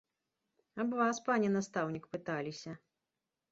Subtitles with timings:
[0.83, 2.71] Аб вас, пане настаўнік, пыталіся.